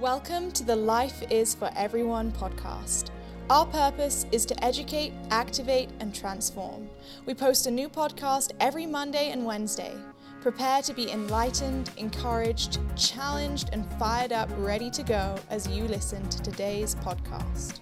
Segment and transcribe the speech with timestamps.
[0.00, 3.10] Welcome to the Life is for Everyone podcast.
[3.50, 6.88] Our purpose is to educate, activate, and transform.
[7.26, 9.96] We post a new podcast every Monday and Wednesday.
[10.40, 16.28] Prepare to be enlightened, encouraged, challenged, and fired up, ready to go as you listen
[16.28, 17.80] to today's podcast.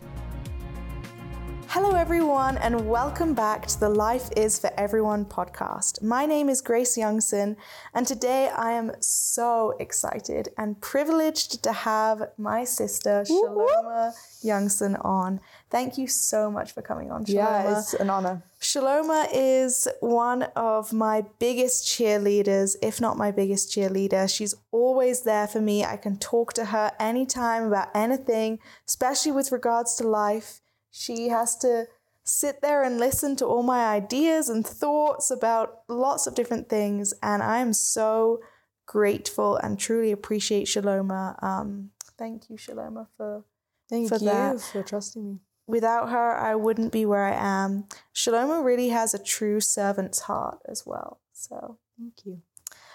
[1.69, 6.01] Hello, everyone, and welcome back to the Life is for Everyone podcast.
[6.01, 7.57] My name is Grace Youngson,
[7.93, 15.41] and today I am so excited and privileged to have my sister, Shalomah Youngson, on.
[15.69, 17.35] Thank you so much for coming on, Shalomah.
[17.35, 18.43] Yeah, it's an honor.
[18.61, 24.33] Shalomah is one of my biggest cheerleaders, if not my biggest cheerleader.
[24.35, 25.85] She's always there for me.
[25.85, 30.63] I can talk to her anytime about anything, especially with regards to life.
[30.99, 31.87] She has to
[32.25, 37.13] sit there and listen to all my ideas and thoughts about lots of different things.
[37.23, 38.41] And I am so
[38.87, 41.43] grateful and truly appreciate Shalomah.
[41.43, 43.45] Um, thank you, Shalomah, for
[43.91, 44.61] Thank for you that.
[44.61, 45.39] for trusting me.
[45.67, 47.85] without her, I wouldn't be where I am.
[48.15, 51.21] Shalomah really has a true servant's heart as well.
[51.33, 52.41] So, Thank you.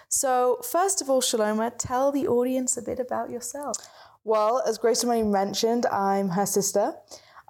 [0.10, 3.78] so first of all, Shalomah, tell the audience a bit about yourself.
[4.24, 6.96] Well, as Grace already mentioned, I'm her sister.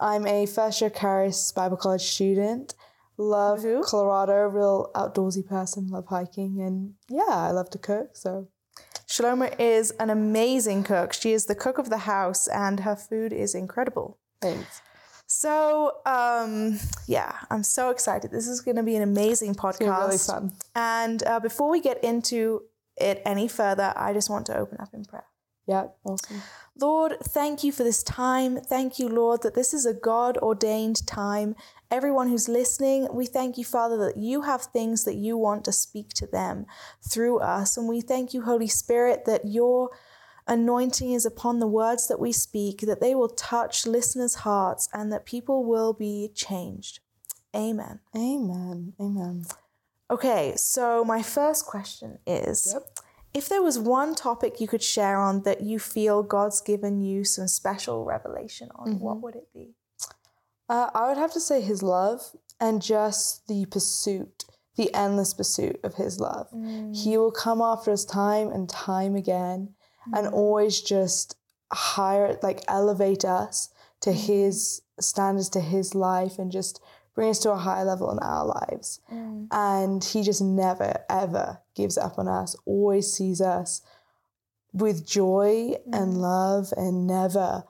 [0.02, 2.73] I'm a first year Charis Bible College student.
[3.17, 3.83] Love Woohoo.
[3.83, 8.17] Colorado, real outdoorsy person, love hiking, and yeah, I love to cook.
[8.17, 8.47] So
[9.07, 11.13] Shalomah is an amazing cook.
[11.13, 14.17] She is the cook of the house, and her food is incredible.
[14.41, 14.81] thanks.
[15.27, 18.31] So, um, yeah, I'm so excited.
[18.31, 20.05] This is going to be an amazing It's podcast.
[20.07, 20.52] really fun.
[20.75, 22.63] And uh, before we get into
[22.97, 25.23] it any further, I just want to open up in prayer.
[25.67, 26.41] Yeah, awesome.
[26.81, 28.57] Lord, thank you for this time.
[28.57, 31.55] Thank you, Lord, that this is a God ordained time.
[31.91, 35.71] Everyone who's listening, we thank you, Father, that you have things that you want to
[35.71, 36.65] speak to them
[37.07, 37.77] through us.
[37.77, 39.91] And we thank you, Holy Spirit, that your
[40.47, 45.11] anointing is upon the words that we speak, that they will touch listeners' hearts and
[45.11, 46.99] that people will be changed.
[47.55, 47.99] Amen.
[48.16, 48.94] Amen.
[49.00, 49.45] Amen.
[50.09, 52.83] Okay, so my first question is Yep.
[53.34, 57.24] If there was one topic you could share on that you feel God's given you
[57.24, 59.22] some special revelation on, what mm-hmm.
[59.24, 59.75] would it be?
[60.68, 64.46] Uh, I would have to say his love and just the pursuit,
[64.78, 66.47] the endless pursuit of his love.
[66.52, 67.18] He mm.
[67.18, 69.74] will come after us time and time again
[70.13, 70.36] and mm-hmm.
[70.36, 71.36] always just
[71.74, 73.69] hire, like elevate us
[74.02, 74.19] to mm-hmm.
[74.19, 76.81] his standards, to his life, and just
[77.16, 78.99] bring us to a higher level in our lives.
[79.11, 79.47] Mm.
[79.51, 83.81] And he just never, ever gives up on us, always sees us
[84.73, 86.17] with joy and mm.
[86.17, 87.63] love and never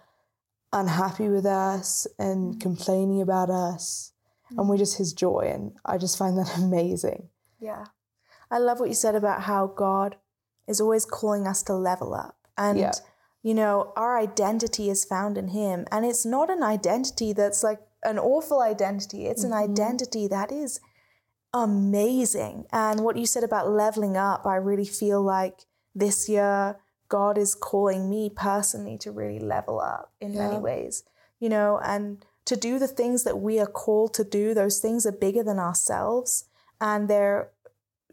[0.71, 2.61] unhappy with us and mm.
[2.61, 4.13] complaining about us.
[4.57, 5.49] And we're just his joy.
[5.53, 7.29] And I just find that amazing.
[7.59, 7.85] Yeah.
[8.49, 10.17] I love what you said about how God
[10.67, 12.35] is always calling us to level up.
[12.57, 12.91] And, Yeah.
[13.41, 15.85] you know, our identity is found in Him.
[15.91, 20.79] And it's not an identity that's like an awful identity, it's an identity that is
[21.53, 22.65] amazing.
[22.71, 26.77] And what you said about leveling up, I really feel like this year,
[27.09, 31.03] God is calling me personally to really level up in many ways,
[31.41, 34.53] you know, and to do the things that we are called to do.
[34.53, 36.45] Those things are bigger than ourselves
[36.79, 37.49] and they're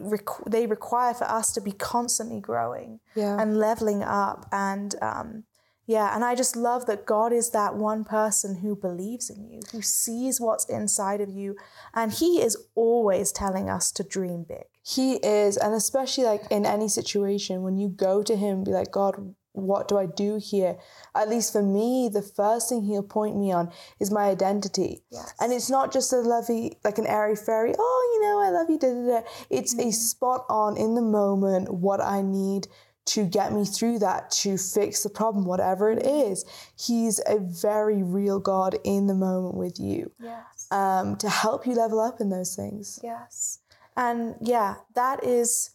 [0.00, 3.40] requ- they require for us to be constantly growing Yeah.
[3.40, 5.44] and leveling up and um,
[5.88, 9.60] yeah and i just love that god is that one person who believes in you
[9.72, 11.56] who sees what's inside of you
[11.94, 16.64] and he is always telling us to dream big He is, and especially like in
[16.64, 20.78] any situation, when you go to him, be like, God, what do I do here?
[21.14, 23.70] At least for me, the first thing he'll point me on
[24.00, 25.02] is my identity.
[25.10, 25.34] Yes.
[25.40, 28.70] And it's not just a lovey, like an airy fairy, oh, you know, I love
[28.70, 29.28] you, da da da.
[29.50, 29.90] It's a mm-hmm.
[29.90, 32.68] spot on in the moment what I need
[33.08, 36.44] to get me through that, to fix the problem, whatever it is.
[36.76, 40.12] He's a very real God in the moment with you.
[40.20, 40.68] Yes.
[40.70, 43.00] Um, to help you level up in those things.
[43.02, 43.60] yes.
[43.96, 45.70] And yeah that is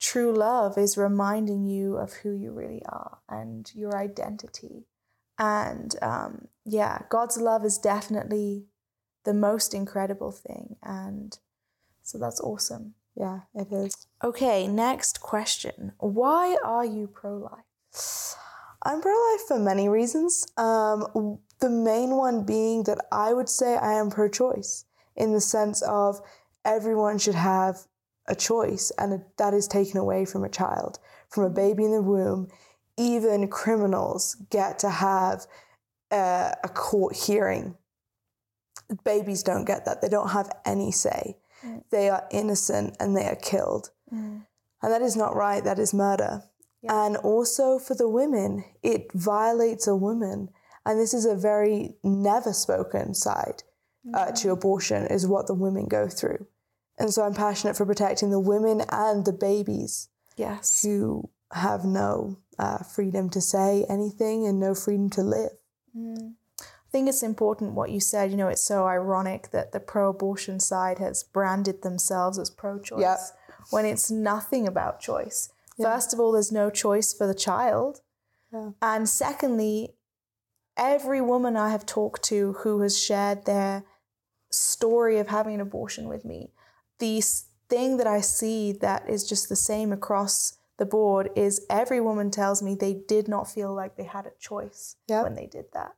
[0.00, 4.86] true love is reminding you of who you really are and your identity.
[5.38, 8.66] And um, yeah god's love is definitely
[9.24, 10.76] the most incredible thing.
[10.82, 11.38] And
[12.02, 14.06] so that's awesome Yeah, it is.
[14.22, 15.92] Okay, next question.
[15.98, 18.36] Why are you pro life?
[18.82, 20.46] I'm pro life for many reasons.
[20.58, 24.84] Um, the main one being that I would say I am pro choice
[25.16, 26.20] in the sense of
[26.64, 27.86] everyone should have
[28.28, 30.98] a choice, and that is taken away from a child,
[31.28, 32.48] from a baby in the womb.
[32.98, 35.46] Even criminals get to have
[36.10, 37.76] uh, a court hearing.
[39.04, 41.36] Babies don't get that, they don't have any say.
[41.90, 43.90] They are innocent and they are killed.
[44.82, 46.42] And that is not right, that is murder.
[46.88, 50.50] And also for the women, it violates a woman.
[50.84, 53.64] And this is a very never spoken side
[54.14, 56.46] uh, to abortion, is what the women go through.
[56.98, 60.82] And so I'm passionate for protecting the women and the babies Yes.
[60.82, 65.50] who have no uh, freedom to say anything and no freedom to live.
[66.86, 68.30] I think it's important what you said.
[68.30, 72.78] You know, it's so ironic that the pro abortion side has branded themselves as pro
[72.78, 73.18] choice Yep.
[73.70, 75.50] when it's nothing about choice.
[75.80, 78.00] First of all, there's no choice for the child.
[78.52, 78.70] Yeah.
[78.80, 79.94] And secondly,
[80.76, 83.84] every woman I have talked to who has shared their
[84.50, 86.52] story of having an abortion with me,
[86.98, 87.20] the
[87.68, 92.30] thing that I see that is just the same across the board is every woman
[92.30, 95.24] tells me they did not feel like they had a choice Yep.
[95.24, 95.94] when they did that.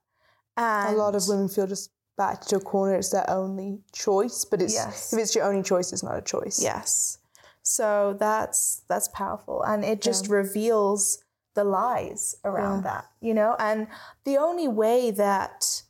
[0.59, 2.97] A lot of women feel just backed to a corner.
[2.97, 5.13] It's their only choice, but it's Yes.
[5.13, 6.61] if it's your only choice, it's not a choice.
[6.61, 7.19] Yes.
[7.63, 11.23] So that's that's powerful and it just reveals
[11.55, 12.91] the lies around Yeah.
[12.91, 13.55] that, you know?
[13.59, 13.89] And
[14.25, 15.83] the only way that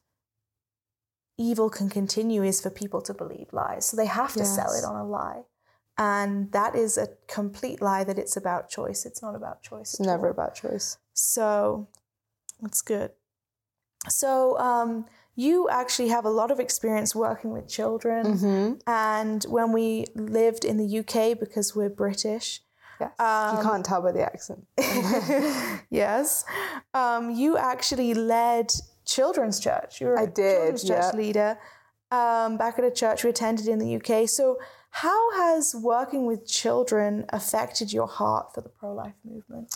[1.38, 3.86] evil can continue is for people to believe lies.
[3.86, 5.44] So they have to sell it on a lie.
[5.96, 9.04] And that is a complete lie that it's about choice.
[9.06, 9.94] It's not about choice.
[9.94, 10.32] It's never all.
[10.32, 10.98] about choice.
[11.14, 11.88] So
[12.62, 13.12] it's good.
[14.10, 15.06] So um,
[15.36, 18.26] you actually have a lot of experience working with children.
[18.26, 18.72] Mm-hmm.
[18.86, 22.60] And when we lived in the UK, because we're British,
[23.00, 23.10] Yes.
[23.20, 24.66] Um, you can't tell by the accent.
[25.90, 26.44] yes,
[26.94, 28.72] um, you actually led
[29.06, 30.00] children's church.
[30.00, 31.16] You were I a did, children's church yeah.
[31.16, 31.58] leader
[32.10, 34.28] um, back at a church we attended in the UK.
[34.28, 34.58] So,
[34.90, 39.74] how has working with children affected your heart for the pro life movement?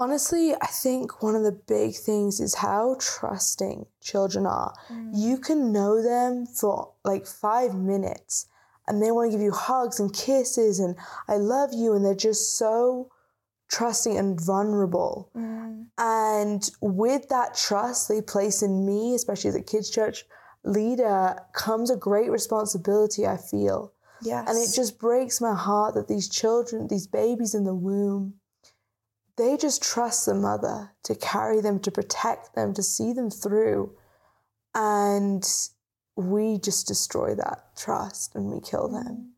[0.00, 4.72] Honestly, I think one of the big things is how trusting children are.
[4.90, 5.10] Mm.
[5.14, 8.46] You can know them for like five minutes
[8.88, 10.96] and they want to give you hugs and kisses and
[11.28, 13.10] I love you, and they're just so
[13.68, 15.30] trusting and vulnerable.
[15.36, 15.86] Mm.
[15.98, 20.24] And with that trust they place in me, especially as a kids' church
[20.64, 23.92] leader, comes a great responsibility, I feel.
[24.22, 24.48] Yes.
[24.48, 28.39] And it just breaks my heart that these children, these babies in the womb,
[29.40, 33.90] they just trust the mother to carry them, to protect them, to see them through.
[34.74, 35.42] And
[36.14, 39.32] we just destroy that trust and we kill them.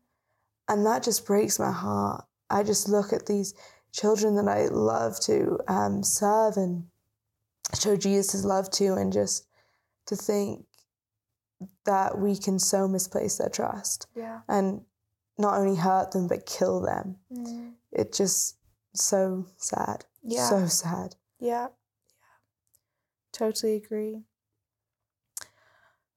[0.67, 2.25] And that just breaks my heart.
[2.49, 3.53] I just look at these
[3.93, 6.83] children that I love to um, serve and
[7.79, 9.47] show Jesus' love to, and just
[10.07, 10.65] to think
[11.85, 14.41] that we can so misplace their trust yeah.
[14.49, 14.81] and
[15.37, 17.15] not only hurt them but kill them.
[17.31, 17.73] Mm.
[17.93, 18.57] It just
[18.93, 20.05] so sad.
[20.23, 20.49] Yeah.
[20.49, 21.15] So sad.
[21.39, 21.47] Yeah.
[21.49, 21.67] Yeah.
[23.31, 24.23] Totally agree.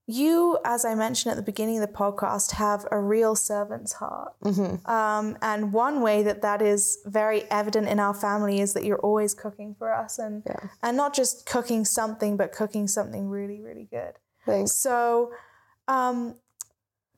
[0.08, 4.34] You, as I mentioned at the beginning of the podcast, have a real servant's heart.
[4.40, 8.84] hmm Um, and one way that that is very evident in our family is that
[8.84, 10.68] you're always cooking for us and, Yeah.
[10.80, 14.14] and not just cooking something, but cooking something really, really good.
[14.44, 14.72] Thanks.
[14.74, 15.32] So,
[15.88, 16.36] um,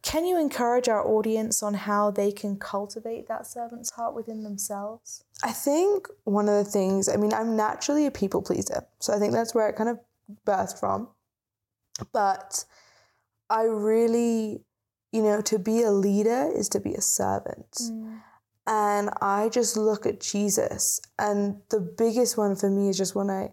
[0.03, 5.25] can you encourage our audience on how they can cultivate that servant's heart within themselves?
[5.43, 8.87] I think one of the things, I mean, I'm naturally a people pleaser.
[9.01, 9.99] So I think that's where it kind of
[10.47, 11.09] birthed from.
[12.13, 12.65] But
[13.51, 14.63] I really,
[15.13, 17.71] you know, to be a leader is to be a servant.
[17.73, 18.21] Mm.
[18.67, 21.01] And I just look at Jesus.
[21.19, 23.53] And the biggest one for me is just when I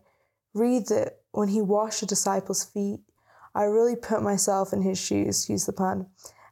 [0.54, 3.00] read that when he washed the disciples' feet,
[3.56, 6.08] I really put myself in his shoes, excuse the pun,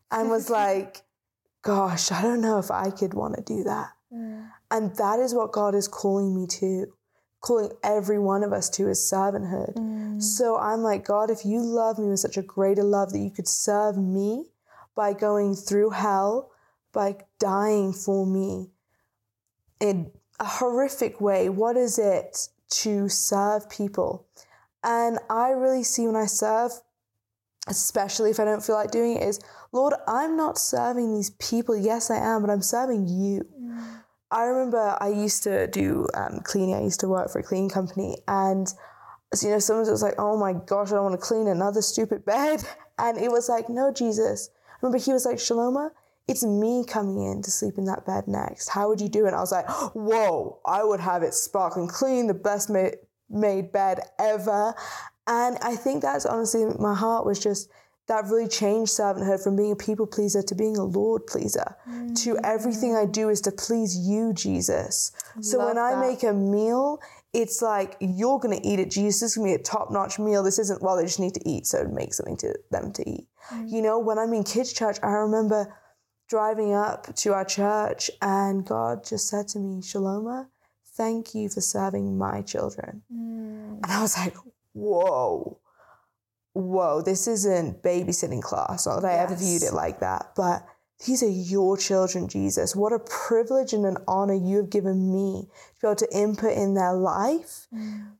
[0.09, 1.01] and was like,
[1.61, 3.89] gosh, I don't know if I could want to do that.
[4.11, 4.49] Mm.
[4.71, 6.87] And that is what God is calling me to,
[7.41, 9.75] calling every one of us to is servanthood.
[9.75, 10.21] Mm.
[10.21, 13.31] So I'm like, God, if you love me with such a greater love that you
[13.31, 14.45] could serve me
[14.95, 16.51] by going through hell,
[16.93, 18.69] by dying for me
[19.79, 24.25] in a horrific way, what is it to serve people?
[24.83, 26.71] And I really see when I serve,
[27.67, 29.39] especially if I don't feel like doing it, is
[29.71, 31.75] Lord, I'm not serving these people.
[31.75, 33.45] Yes, I am, but I'm serving you.
[34.31, 36.75] I remember I used to do um, cleaning.
[36.75, 38.67] I used to work for a cleaning company, and
[39.33, 41.81] so, you know, someone was like, "Oh my gosh, I don't want to clean another
[41.81, 42.63] stupid bed,"
[42.97, 44.49] and it was like, "No, Jesus."
[44.81, 45.91] Remember, he was like, "Shalomah,
[46.27, 48.69] it's me coming in to sleep in that bed next.
[48.69, 51.87] How would you do it?" And I was like, "Whoa, I would have it sparkling
[51.87, 52.95] clean, the best made
[53.29, 54.73] made bed ever."
[55.27, 57.69] And I think that's honestly my heart was just
[58.07, 61.75] that really changed servanthood from being a people pleaser to being a Lord pleaser.
[62.23, 65.13] To everything I do is to please you, Jesus.
[65.39, 66.09] So when Love I that.
[66.09, 66.99] make a meal,
[67.31, 69.21] it's like you're gonna eat it, Jesus.
[69.21, 70.43] This is gonna be a top-notch meal.
[70.43, 73.25] This isn't well, they just need to eat, so make something to them to eat.
[73.65, 75.73] You know, when I'm in kids' church, I remember
[76.27, 80.47] driving up to our church and God just said to me, Shalomah,
[80.97, 83.03] thank you for serving my children.
[83.13, 83.79] Mm.
[83.83, 84.35] And I was like,
[84.73, 85.59] whoa,
[86.53, 88.85] whoa, this isn't babysitting class.
[88.85, 90.65] Not that I ever viewed it like that, but
[91.05, 92.75] these are your children, Jesus.
[92.75, 96.53] What a privilege and an honor you have given me to be able to input
[96.53, 97.67] in their life.
[97.73, 98.11] Mm.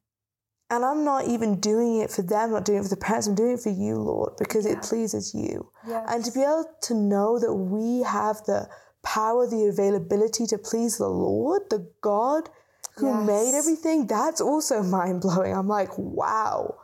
[0.70, 3.36] And I'm not even doing it for them, not doing it for the parents, I'm
[3.36, 4.74] doing it for you, Lord, because Yeah.
[4.74, 5.70] it pleases you.
[5.88, 6.06] Yes.
[6.10, 8.68] And to be able to know that we have the
[9.04, 12.50] power, the availability to please the Lord, the God
[12.98, 15.56] who made everything, that's also mind blowing.
[15.56, 16.76] I'm like, wow,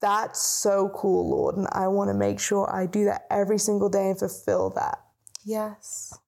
[0.00, 1.56] that's so cool, Lord.
[1.56, 4.98] And I want to make sure I do that every single day and fulfill that.
[5.44, 6.18] Yes.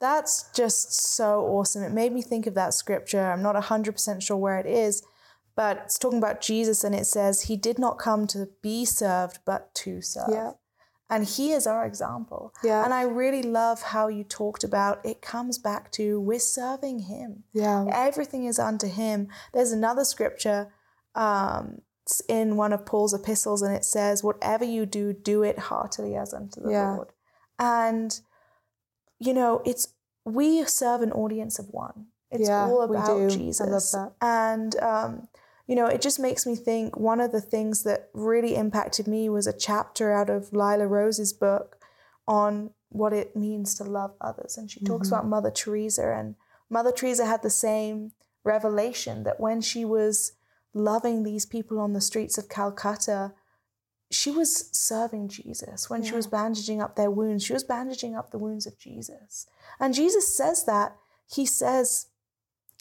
[0.00, 1.82] That's just so awesome.
[1.82, 3.30] It made me think of that scripture.
[3.30, 5.02] I'm not 100% sure where it is,
[5.54, 9.40] but it's talking about Jesus and it says, He did not come to be served,
[9.44, 10.28] but to serve.
[10.30, 10.52] Yeah.
[11.10, 12.54] And He is our example.
[12.62, 12.84] Yeah.
[12.84, 17.44] And I really love how you talked about it comes back to we're serving Him.
[17.52, 17.86] Yeah.
[17.92, 19.28] Everything is unto Him.
[19.52, 20.72] There's another scripture
[21.14, 21.82] um,
[22.28, 26.32] in one of Paul's epistles, and it says, Whatever you do, do it heartily as
[26.32, 26.92] unto the Yeah.
[26.94, 27.12] Lord.
[27.58, 28.18] And,
[29.18, 29.88] you know, it's
[30.24, 32.06] we serve an audience of one.
[32.30, 33.12] It's Yeah, all about do.
[33.14, 33.92] I love Jesus.
[33.92, 34.12] that.
[34.20, 35.28] And, um,
[35.70, 39.28] you know, it just makes me think one of the things that really impacted me
[39.28, 41.76] was a chapter out of Lila Rose's book
[42.26, 44.58] on what it means to love others.
[44.58, 45.12] And she talks Mhm.
[45.12, 46.12] about Mother Teresa.
[46.12, 46.34] And
[46.68, 48.10] Mother Teresa had the same
[48.42, 50.32] revelation that when she was
[50.74, 53.32] loving these people on the streets of Calcutta,
[54.10, 55.88] she was serving Jesus.
[55.88, 59.46] When she was bandaging up their wounds, she was bandaging up the wounds of Jesus.
[59.78, 60.96] And Jesus says that.
[61.32, 62.06] He says,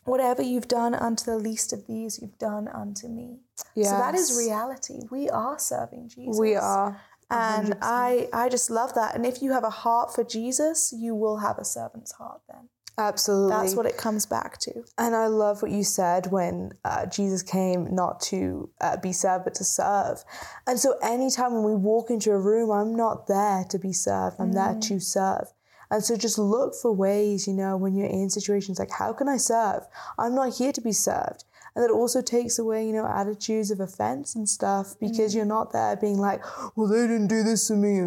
[0.10, 3.40] Whatever you've done unto the least of these, you've done unto me.
[3.76, 5.02] So that is reality.
[5.10, 6.40] We are serving Jesus.
[6.40, 7.00] We are.
[7.32, 7.78] And 100%.
[7.82, 9.16] I, I just love that.
[9.16, 12.70] And if you have a heart for Jesus, you will have a servant's heart then.
[12.98, 13.56] Absolutely.
[13.56, 14.84] That's what it comes back to.
[14.98, 19.46] And I love what you said when uh, Jesus came not to uh, be served,
[19.46, 20.26] but to serve.
[20.68, 24.36] And so, anytime when we walk into a room, I'm not there to be served,
[24.40, 24.82] I'm there Mm.
[24.90, 25.54] to serve.
[25.92, 29.28] And so, just look for ways, you know, when you're in situations like, how can
[29.28, 29.84] I serve?
[30.18, 31.46] I'm not here to be served.
[31.76, 35.36] And that also takes away, you know, attitudes of offense and stuff because Mm.
[35.38, 36.42] you're not there being like,
[36.76, 38.00] well, they didn't do this to me.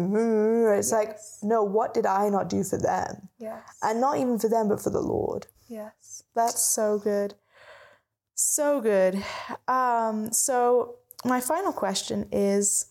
[0.77, 3.29] It's like, no, what did I not do for them?
[3.37, 3.61] Yes.
[3.81, 5.47] And not even for them, but for the Lord.
[5.67, 7.35] Yes, that's so good.
[8.35, 9.23] So good.
[9.67, 12.87] Um, so, my final question is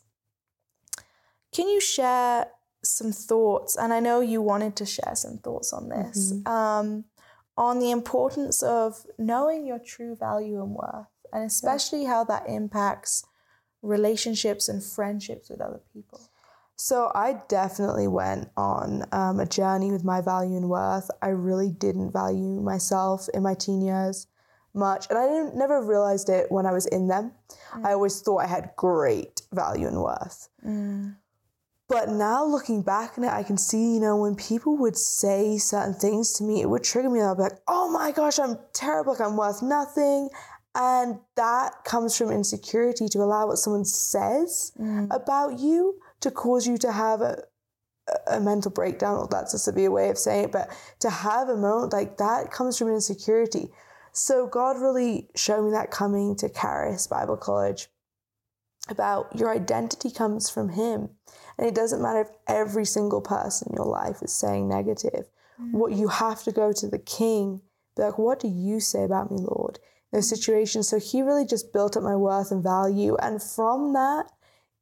[1.53, 2.47] Can you share
[2.83, 3.77] some thoughts?
[3.77, 7.05] And I know you wanted to share some thoughts on this um,
[7.57, 13.25] on the importance of knowing your true value and worth, and especially how that impacts
[13.83, 16.21] relationships and friendships with other people.
[16.77, 21.11] So I definitely went on um, a journey with my value and worth.
[21.21, 24.27] I really didn't value myself in my teen years
[24.75, 27.33] much, and I didn't never realized it when I was in them.
[27.85, 30.49] I always thought I had great value and worth.
[31.93, 35.59] But now looking back on it, I can see, you know, when people would say
[35.59, 37.21] certain things to me, it would trigger me.
[37.21, 39.13] And I'd be like, oh my gosh, I'm terrible.
[39.13, 40.31] Like I'm worth nothing.
[40.75, 45.15] And that comes from insecurity to allow what someone says mm.
[45.15, 47.43] about you to cause you to have a,
[48.27, 49.17] a mental breakdown.
[49.17, 50.71] Well, that's a severe way of saying it, but
[51.01, 53.69] to have a moment like that comes from insecurity.
[54.13, 57.89] So God really showed me that coming to Charis Bible College
[58.89, 61.11] about your identity comes from Him.
[61.59, 65.29] And it doesn't matter if every single person in your life is saying negative.
[65.61, 65.73] Mm.
[65.73, 67.61] What you have to go to the King,
[67.97, 69.79] be like, what do you say about me, Lord?
[70.13, 70.89] In those situations.
[70.89, 73.17] So He really just built up my worth and value.
[73.17, 74.27] And from that,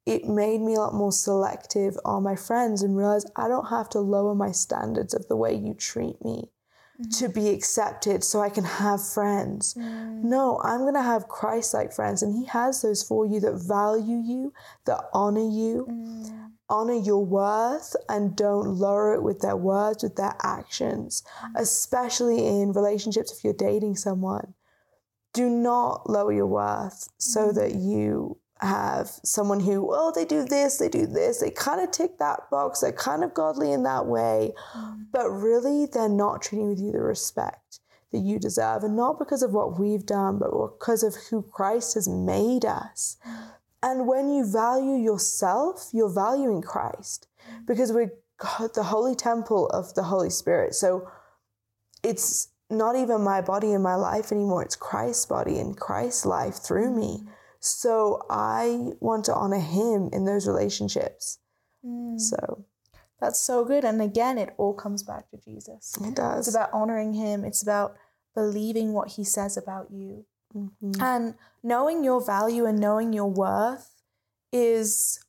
[0.06, 3.88] it made me a lot more selective on my friends and realize I don't have
[3.90, 6.50] to lower my standards of the way you treat me
[7.08, 9.74] to be accepted so I can have friends.
[9.74, 10.24] Mm.
[10.24, 13.62] No, I'm going to have Christ like friends, and He has those for you that
[13.66, 14.52] value you,
[14.86, 16.50] that honor you, mm.
[16.68, 21.50] honor your worth, and don't lower it with their words, with their actions, mm.
[21.56, 24.54] especially in relationships if you're dating someone.
[25.32, 30.78] Do not lower your worth so that you have someone who, well, they do this,
[30.78, 34.06] they do this, they kind of tick that box, they're kind of godly in that
[34.06, 35.04] way, mm.
[35.12, 37.80] but really they're not treating with you the respect
[38.12, 41.94] that you deserve, and not because of what we've done, but because of who Christ
[41.94, 43.16] has made us.
[43.26, 43.52] Mm.
[43.82, 47.66] And when you value yourself, you're valuing Christ mm.
[47.66, 50.74] because we're God, the holy temple of the Holy Spirit.
[50.74, 51.08] So
[52.02, 56.54] it's not even my body and my life anymore, it's Christ's body and Christ's life
[56.54, 57.24] through me.
[57.60, 61.38] So I want to honor him in those relationships.
[62.18, 62.64] So
[63.20, 63.84] That's so good.
[63.84, 65.94] And again, it all comes back to Jesus.
[66.02, 66.46] it does.
[66.48, 67.44] It's about honoring him.
[67.44, 67.96] It's about
[68.34, 70.24] believing what he says about you.
[70.56, 71.00] Mhm.
[71.00, 74.02] And knowing your value and knowing your worth
[74.52, 75.20] is,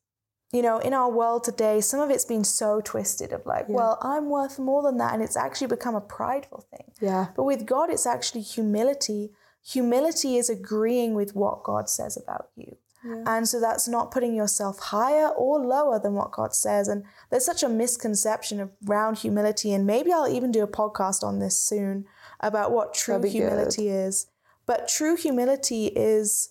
[0.53, 3.75] you know, in our world today, some of it's been so twisted of like, Yeah.
[3.75, 5.13] well, I'm worth more than that.
[5.13, 6.91] And it's actually become a prideful thing.
[7.01, 7.27] Yeah.
[7.35, 9.33] But with God, it's actually humility.
[9.63, 12.77] Humility is agreeing with what God says about you.
[13.03, 13.23] Yeah.
[13.25, 16.87] And so that's not putting yourself higher or lower than what God says.
[16.87, 19.73] And there's such a misconception around humility.
[19.73, 22.05] And maybe I'll even do a podcast on this soon
[22.39, 23.37] about what true That'd good.
[23.37, 24.27] humility is.
[24.65, 26.49] But true humility is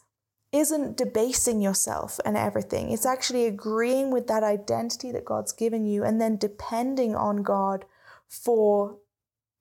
[0.52, 2.90] isn't debasing yourself and everything.
[2.90, 7.84] It's actually agreeing with that identity that God's given you and then depending on God
[8.28, 8.96] for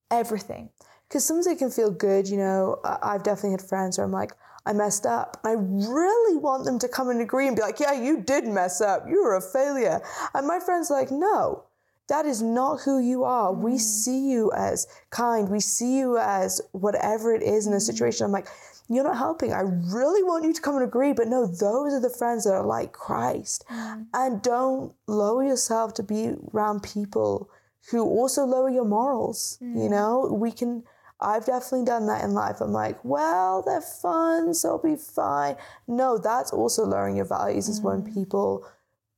[0.09, 0.71] everything.
[1.09, 2.79] Because sometimes it can feel good, you know.
[2.83, 4.31] I've definitely had friends where I'm like,
[4.65, 5.37] I messed up.
[5.43, 8.45] And I really want them to come and agree and be like, yeah, you did
[8.45, 9.05] mess up.
[9.09, 10.01] You were a failure.
[10.35, 11.63] And my friend's like, no,
[12.09, 13.51] that is not who you are.
[13.51, 13.79] We mm.
[13.79, 15.49] see you as kind.
[15.49, 17.81] We see you as whatever it is in a mm.
[17.81, 18.25] situation.
[18.25, 18.47] I'm like,
[18.87, 19.51] you're not helping.
[19.51, 21.13] I really want you to come and agree.
[21.13, 23.65] But no, those are the friends that are like Christ.
[23.71, 24.05] Mm.
[24.13, 27.49] And don't lower yourself to be around people
[27.89, 29.57] who also lower your morals.
[29.59, 30.83] You know, we can.
[31.21, 32.61] I've definitely done that in life.
[32.61, 35.57] I'm like, well, they're fun, so I'll be fine.
[35.87, 38.13] No, that's also lowering your values, is when mm.
[38.13, 38.65] people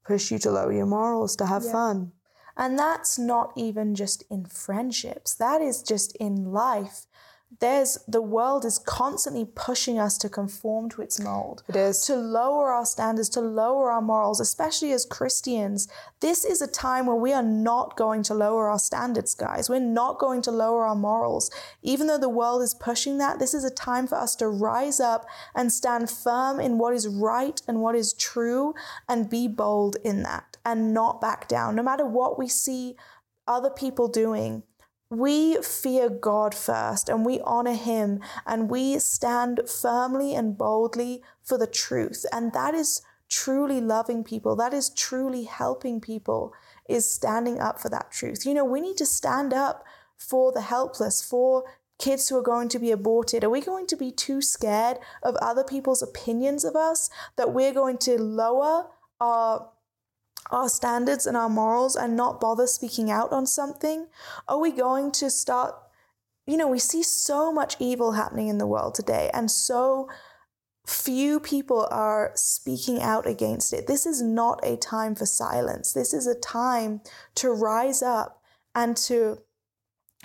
[0.04, 1.72] push you to lower your morals to have Yeah.
[1.72, 2.12] fun.
[2.58, 7.08] And that's not even just in friendships, that is just in life.
[7.60, 12.06] There's the world is constantly pushing us to conform to its mold, It is.
[12.06, 15.88] to lower our standards, to lower our morals, especially as Christians.
[16.22, 19.70] This is a time where we are not going to lower our standards, guys.
[19.70, 21.52] We're not going to lower our morals.
[21.82, 25.00] Even though the world is pushing that, this is a time for us to rise
[25.00, 28.74] up and stand firm in what is right and what is true
[29.10, 31.76] and be bold in that and not back down.
[31.76, 32.96] No matter what we see
[33.48, 34.64] other people doing,
[35.12, 41.58] we fear God first and we honor Him and we stand firmly and boldly for
[41.58, 42.26] the truth.
[42.32, 44.56] And that is truly loving people.
[44.56, 46.54] That is truly helping people,
[46.88, 48.46] is standing up for that truth.
[48.46, 49.84] You know, we need to stand up
[50.18, 51.66] for the helpless, for
[52.00, 53.44] kids who are going to be aborted.
[53.44, 57.74] Are we going to be too scared of other people's opinions of us that we're
[57.74, 58.88] going to lower
[59.20, 59.70] our
[60.50, 64.08] our standards and our morals and not bother speaking out on something?
[64.48, 65.76] Are we going to start?
[66.48, 70.10] You know, we see so much evil happening in the world today, and so
[70.86, 73.88] few people are speaking out against it.
[73.88, 75.94] This is not a time for silence.
[75.94, 77.02] This is a time
[77.36, 78.42] to rise up
[78.74, 79.40] and to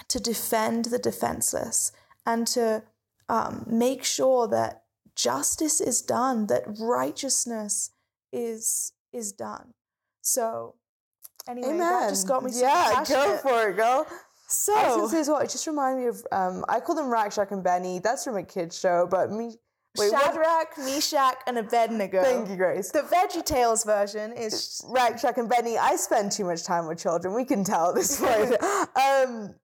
[0.08, 1.90] to defend the defenseless
[2.26, 2.82] and to
[3.30, 4.82] um, make sure that
[5.14, 7.90] justice is done, that righteousness
[8.32, 9.72] is is done.
[10.26, 10.74] So,
[11.48, 14.04] anyway, that just got me super yeah, go for it, girl.
[14.08, 16.96] I was So, gonna say as well, it just reminded me of um, I call
[16.96, 18.00] them Rack, Shack, and Benny.
[18.00, 19.54] That's from a kids show, but me.
[19.96, 20.24] Wait, what?
[20.24, 22.22] Shadrach, Meshach, and Abednego.
[22.24, 22.90] Thank you, Grace.
[22.90, 25.78] The Veggie Tales version is Rack, Shack, and Benny.
[25.78, 27.32] I spend too much time with children.
[27.32, 28.60] We can tell at this point.
[28.96, 29.54] um,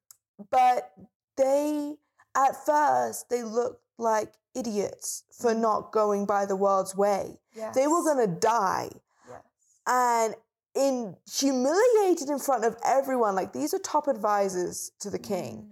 [0.50, 0.92] but
[1.36, 1.96] they,
[2.36, 7.40] at first, they looked like idiots for not going by the world's way.
[7.74, 8.90] They were gonna die,
[9.28, 9.40] Yes.
[9.88, 10.34] and
[10.74, 13.34] in humiliated in front of everyone.
[13.34, 15.70] Like these are top advisors to the king.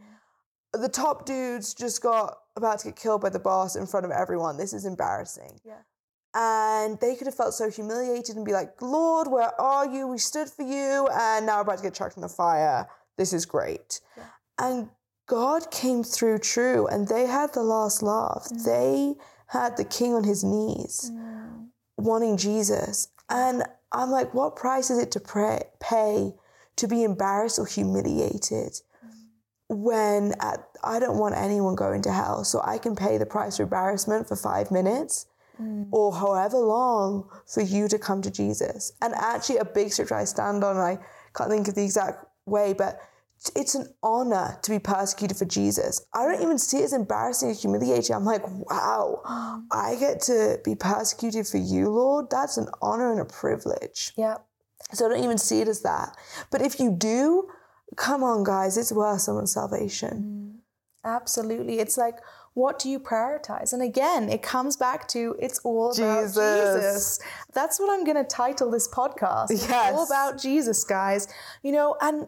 [0.75, 0.83] Mm.
[0.83, 4.13] The top dudes just got about to get killed by the boss in front of
[4.13, 4.57] everyone.
[4.57, 5.61] This is embarrassing.
[5.65, 5.79] Yeah.
[6.35, 10.07] And they could have felt so humiliated and be like, Lord, where are you?
[10.07, 12.87] We stood for you, and now we're about to get chucked in the fire.
[13.19, 14.01] This is great.
[14.17, 14.25] Yeah.
[14.59, 14.91] And
[15.27, 18.47] God came through true, and they had the last laugh.
[18.53, 18.65] Mm.
[18.65, 19.15] They
[19.49, 21.71] had the king on his knees, Mm.
[21.97, 23.09] wanting Jesus.
[23.31, 26.35] And I'm like, what price is it to pray, pay
[26.77, 28.81] to be embarrassed or humiliated?
[29.71, 33.61] when at, I don't want anyone going to hell, so I can pay the price
[33.61, 35.27] of embarrassment for five minutes
[35.61, 35.89] Mm.
[35.91, 38.93] or however long for you to come to Jesus.
[39.03, 40.99] And actually, a big scripture I stand on, I
[41.37, 42.99] can't think of the exact way, but
[43.57, 46.05] it's an honor to be persecuted for Jesus.
[46.13, 48.15] I don't even see it as embarrassing or humiliating.
[48.15, 49.65] I'm like, wow, mm.
[49.73, 52.29] I get to be persecuted for you, Lord.
[52.31, 54.13] That's an honor and a privilege.
[54.17, 54.45] Yep.
[54.93, 56.17] So I don't even see it as that.
[56.51, 57.49] But if you do,
[57.97, 60.59] come on, guys, it's worth someone's salvation.
[60.59, 60.61] Mm.
[61.03, 61.79] Absolutely.
[61.79, 62.17] It's like,
[62.55, 63.73] what do you prioritize?
[63.73, 66.35] And again, it comes back to it's all about Jesus.
[66.35, 67.21] Jesus.
[67.55, 69.51] That's what I'm going to title this podcast.
[69.51, 71.29] It's all about Jesus, guys.
[71.63, 72.27] You know, and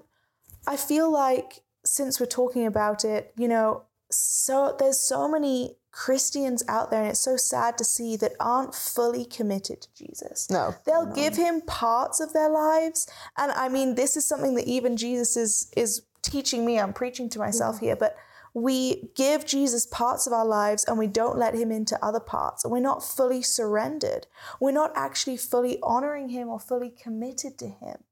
[0.67, 6.65] I feel like since we're talking about it, you know, so there's so many Christians
[6.69, 10.49] out there, and it's so sad to see that aren't fully committed to Jesus.
[10.51, 10.75] No.
[10.87, 13.07] They'll give him parts of their lives.
[13.37, 16.79] And I mean, this is something that even Jesus is is teaching me.
[16.79, 17.87] I'm preaching to myself mm-hmm.
[17.87, 18.17] here, but
[18.55, 22.65] we give Jesus parts of our lives and we don't let him into other parts,
[22.65, 24.27] and we're not fully surrendered.
[24.61, 28.05] We're not actually fully honoring him or fully committed to him.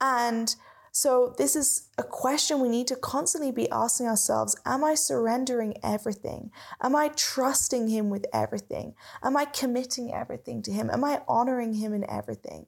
[0.00, 0.54] And
[1.00, 5.76] so, this is a question we need to constantly be asking ourselves Am I surrendering
[5.80, 6.50] everything?
[6.82, 8.96] Am I trusting Him with everything?
[9.22, 10.90] Am I committing everything to Him?
[10.90, 12.66] Am I honoring Him in everything?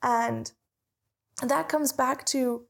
[0.00, 0.52] And
[1.42, 2.66] that comes back to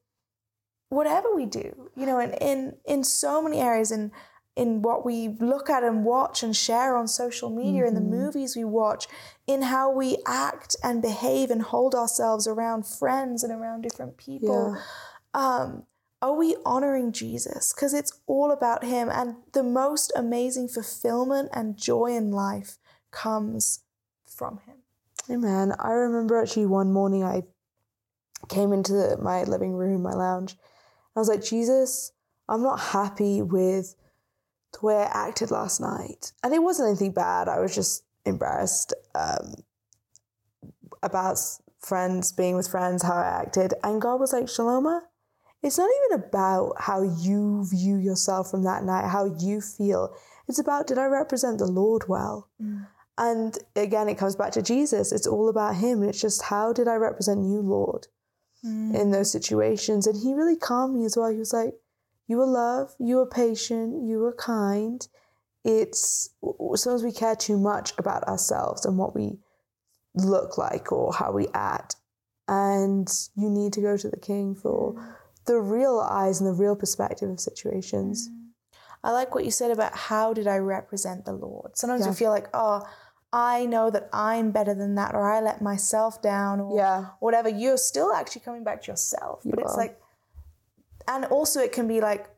[0.89, 4.11] whatever we do, you know, in, in, in so many areas, in,
[4.55, 7.87] in what we look at and watch and share on social media, mm-hmm.
[7.87, 8.23] in the mm-hmm.
[8.23, 9.07] movies we watch,
[9.47, 14.75] in how we act and behave and hold ourselves around friends and around different people.
[14.75, 14.81] Yeah.
[15.33, 15.83] Um,
[16.21, 17.73] are we honoring Jesus?
[17.73, 19.09] Because it's all about Him.
[19.09, 22.77] And the most amazing fulfillment and joy in life
[23.11, 23.81] comes
[24.25, 24.75] from Him.
[25.29, 25.73] Amen.
[25.79, 27.43] I remember actually one morning I
[28.49, 30.55] came into the, my living room, my lounge.
[31.15, 32.11] I was like, Jesus,
[32.47, 33.95] I'm not happy with
[34.73, 36.33] the way I acted last night.
[36.43, 37.47] And it wasn't anything bad.
[37.47, 39.55] I was just embarrassed um,
[41.01, 41.37] about
[41.79, 43.73] friends, being with friends, how I acted.
[43.83, 45.01] And God was like, Shalomah,
[45.61, 50.15] it's not even about how you view yourself from that night, how you feel.
[50.47, 52.49] It's about did I represent the Lord well?
[52.61, 52.87] Mm.
[53.17, 55.11] And again, it comes back to Jesus.
[55.11, 56.03] It's all about Him.
[56.03, 58.07] It's just how did I represent you, Lord,
[58.65, 58.93] mm.
[58.93, 60.07] in those situations?
[60.07, 61.29] And He really calmed me as well.
[61.29, 61.75] He was like,
[62.33, 65.07] You were love, you were patient, you were kind
[65.63, 66.31] it's
[66.75, 69.37] sometimes we care too much about ourselves and what we
[70.15, 71.95] look like or how we act.
[72.47, 75.15] And you need to go to the king for mm.
[75.45, 78.27] the real eyes and the real perspective of situations.
[78.27, 78.79] Mm.
[79.03, 81.77] I like what you said about how did I represent the Lord.
[81.77, 82.09] Sometimes yeah.
[82.09, 82.81] we feel like, oh,
[83.31, 87.05] I know that I'm better than that, or I let myself down, or yeah.
[87.19, 87.49] whatever.
[87.49, 89.41] You're still actually coming back to yourself.
[89.43, 89.65] You but are.
[89.65, 89.99] it's like,
[91.07, 92.29] and also it can be like,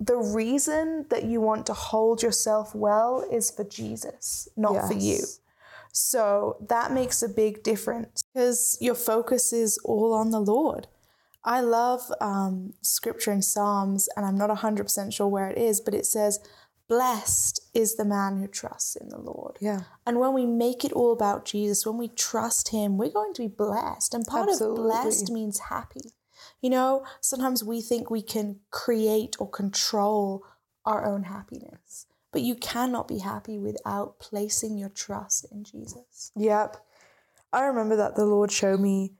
[0.00, 4.88] the reason that you want to hold yourself well is for Jesus, not yes.
[4.88, 5.18] for you.
[5.92, 10.88] So that makes a big difference because your focus is all on the Lord.
[11.44, 15.94] I love um, scripture in Psalms, and I'm not 100% sure where it is, but
[15.94, 16.38] it says,
[16.88, 19.56] Blessed is the man who trusts in the Lord.
[19.60, 19.82] Yeah.
[20.06, 23.42] And when we make it all about Jesus, when we trust him, we're going to
[23.42, 24.14] be blessed.
[24.14, 24.80] And part Absolutely.
[24.80, 26.10] of blessed means happy.
[26.62, 30.44] You know, sometimes we think we can create or control
[30.84, 36.30] our own happiness, but you cannot be happy without placing your trust in Jesus.
[36.36, 36.76] Yep.
[37.52, 39.12] I remember that the Lord showed me,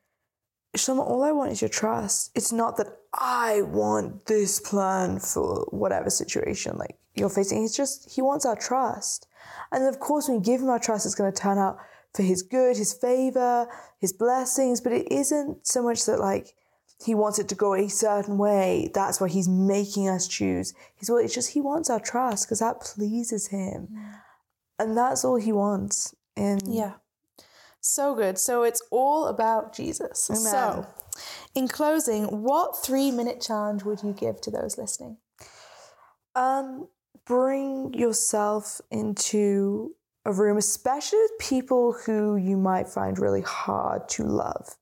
[0.75, 2.31] Shalom, all I want is your trust.
[2.35, 7.63] It's not that I want this plan for whatever situation like you're facing.
[7.63, 9.27] It's just, He wants our trust.
[9.71, 11.79] And of course, when we give Him our trust, it's going to turn out
[12.15, 13.67] for His good, His favor,
[13.99, 14.81] His blessings.
[14.81, 16.55] But it isn't so much that, like,
[17.05, 18.91] he wants it to go a certain way.
[18.95, 20.75] That's why he's making us choose.
[20.95, 23.89] He's well, it's just he wants our trust because that pleases him.
[24.79, 26.15] And that's all he wants.
[26.37, 26.95] And yeah.
[27.81, 28.39] So good.
[28.39, 30.31] So it's all about Jesus.
[30.31, 30.43] Amen.
[30.43, 30.87] So
[31.55, 35.19] in closing, what three minute challenge would you give to those listening?
[36.35, 36.89] Um,
[37.27, 44.25] bring yourself into a room, especially with people who you might find really hard to
[44.25, 44.77] love.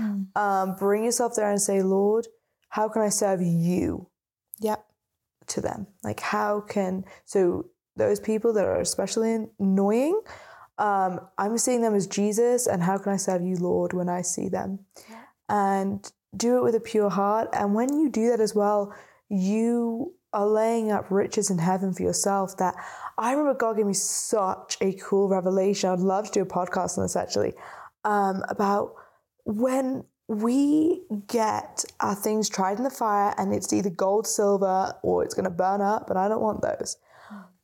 [0.00, 0.36] Mm.
[0.36, 2.26] Um, bring yourself there and say, Lord,
[2.68, 4.08] how can I serve you?
[4.60, 4.84] Yep.
[5.48, 5.86] To them.
[6.02, 10.20] Like, how can, so those people that are especially annoying,
[10.78, 14.22] um, I'm seeing them as Jesus, and how can I serve you, Lord, when I
[14.22, 14.80] see them?
[15.08, 15.22] Yeah.
[15.48, 17.48] And do it with a pure heart.
[17.52, 18.94] And when you do that as well,
[19.28, 22.76] you are laying up riches in heaven for yourself that
[23.18, 25.90] I remember God gave me such a cool revelation.
[25.90, 27.54] I'd love to do a podcast on this actually
[28.04, 28.94] um, about
[29.58, 35.24] when we get our things tried in the fire and it's either gold, silver, or
[35.24, 36.96] it's going to burn up, and I don't want those.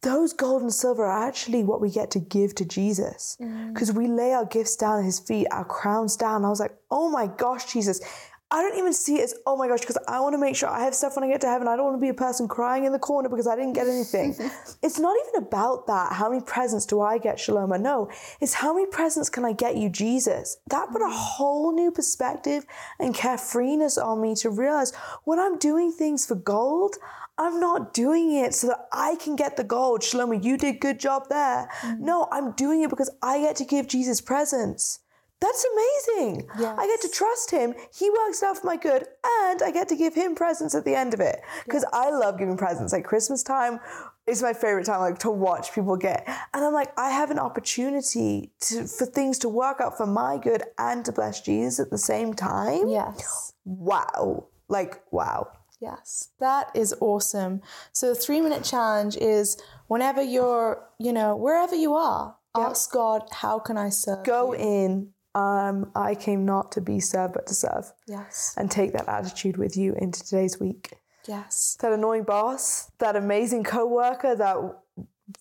[0.02, 3.96] Those gold and silver are actually what we get to give to Jesus because mm.
[3.96, 6.44] we lay our gifts down at his feet, our crowns down.
[6.44, 8.00] I was like, oh my gosh, Jesus,
[8.48, 10.68] I don't even see it as, oh my gosh, because I want to make sure
[10.68, 11.66] I have stuff when I get to heaven.
[11.66, 13.88] I don't want to be a person crying in the corner because I didn't get
[13.88, 14.36] anything.
[14.82, 16.12] it's not even about that.
[16.12, 17.80] How many presents do I get, Shalomah?
[17.80, 18.08] No,
[18.40, 20.58] it's how many presents can I get you, Jesus?
[20.68, 22.64] That put a whole new perspective
[23.00, 26.94] and carefreeness on me to realize when I'm doing things for gold,
[27.38, 30.02] I'm not doing it so that I can get the gold.
[30.02, 31.68] Shalomah, you did good job there.
[31.80, 32.04] Mm-hmm.
[32.04, 35.00] No, I'm doing it because I get to give Jesus presents.
[35.40, 36.48] That's amazing.
[36.58, 36.78] Yes.
[36.78, 37.74] I get to trust him.
[37.94, 39.06] He works out for my good,
[39.42, 41.40] and I get to give him presents at the end of it.
[41.64, 41.90] Because yes.
[41.92, 42.92] I love giving presents.
[42.92, 43.78] Like Christmas time
[44.26, 46.26] is my favorite time, like to watch people get.
[46.54, 50.38] And I'm like, I have an opportunity to for things to work out for my
[50.38, 52.88] good and to bless Jesus at the same time.
[52.88, 53.52] Yes.
[53.64, 54.46] Wow.
[54.68, 55.48] Like, wow.
[55.80, 57.60] Yes, that is awesome.
[57.92, 63.24] So the three minute challenge is whenever you're, you know, wherever you are, ask God,
[63.30, 64.24] how can I serve?
[64.24, 64.58] Go you?
[64.58, 65.12] in.
[65.36, 67.92] Um, I came not to be served, but to serve.
[68.06, 68.54] Yes.
[68.56, 70.94] And take that attitude with you into today's week.
[71.28, 71.76] Yes.
[71.82, 74.56] That annoying boss, that amazing coworker, that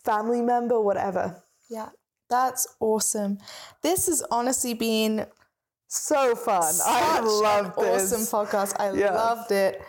[0.04, 1.42] family member, whatever.
[1.70, 1.90] Yeah.
[2.30, 3.38] That's awesome.
[3.84, 5.28] This has honestly been
[5.88, 6.74] so fun.
[6.86, 8.12] I loved an this.
[8.12, 8.76] awesome podcast.
[8.80, 9.14] I Yeah.
[9.14, 9.82] loved it.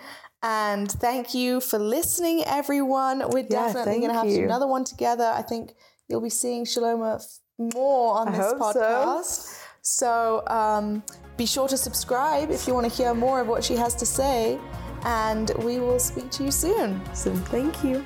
[0.42, 3.18] And thank you for listening, everyone.
[3.30, 4.44] We're definitely thank going to have to do you.
[4.44, 5.32] another one together.
[5.34, 5.74] I think
[6.08, 7.20] you'll be seeing Shalomah
[7.58, 9.65] more on I this hope so.
[9.88, 11.04] So, um,
[11.36, 14.04] be sure to subscribe if you want to hear more of what she has to
[14.04, 14.58] say.
[15.04, 17.00] And we will speak to you soon.
[17.14, 18.04] So thank you.